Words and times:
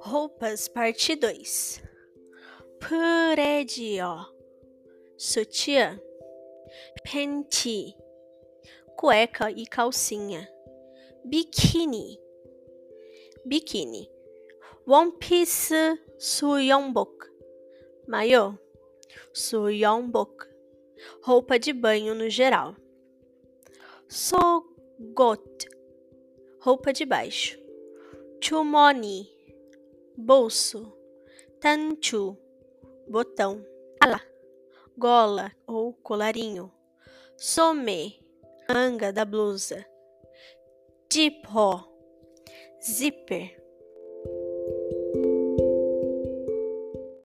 Roupas, 0.00 0.68
parte 0.68 1.16
2. 1.16 1.82
Prédio, 2.78 4.06
sutiã, 5.16 6.00
panty, 7.02 7.96
cueca 8.96 9.50
e 9.50 9.66
calcinha, 9.66 10.48
biquíni, 11.24 12.18
biquíni, 13.44 14.10
one 14.86 15.12
piece, 15.12 15.98
suyeonbok, 16.18 17.26
maiô, 18.06 18.54
suyeonbok, 19.32 20.46
roupa 21.22 21.58
de 21.58 21.72
banho 21.72 22.14
no 22.14 22.28
geral, 22.28 22.76
sogot, 25.16 25.66
roupa 26.60 26.92
de 26.92 27.06
baixo, 27.06 27.58
chumoni, 28.38 29.26
bolso, 30.14 30.92
tanchu, 31.58 32.36
botão, 33.08 33.64
ala, 33.98 34.20
gola 34.98 35.50
ou 35.66 35.94
colarinho, 35.94 36.70
some, 37.38 38.20
manga 38.68 39.10
da 39.10 39.24
blusa, 39.24 39.86
dipó, 41.08 41.88
zíper, 42.82 43.56